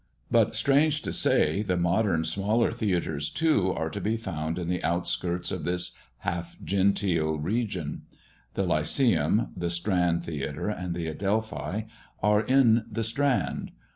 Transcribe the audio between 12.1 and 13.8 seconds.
are in the Strand.